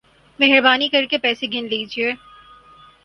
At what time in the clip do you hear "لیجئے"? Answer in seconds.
1.69-2.11